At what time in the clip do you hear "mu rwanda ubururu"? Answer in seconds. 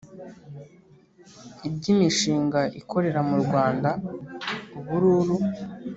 3.29-5.35